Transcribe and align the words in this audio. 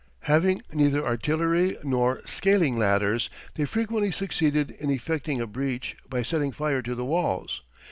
Having 0.21 0.63
neither 0.73 1.05
artillery 1.05 1.77
nor 1.83 2.23
scaling 2.25 2.75
ladders, 2.75 3.29
they 3.53 3.65
frequently 3.65 4.09
succeeded 4.11 4.71
in 4.79 4.89
effecting 4.89 5.39
a 5.39 5.45
breach 5.45 5.95
by 6.09 6.23
setting 6.23 6.51
fire 6.51 6.81
to 6.81 6.95
the 6.95 7.05
walls. 7.05 7.61